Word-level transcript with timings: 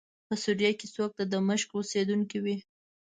په 0.27 0.33
سوریه 0.43 0.71
کې 0.79 0.87
څوک 0.95 1.11
د 1.15 1.21
دمشق 1.33 1.69
اوسېدونکی 1.73 2.37
وي. 2.43 2.57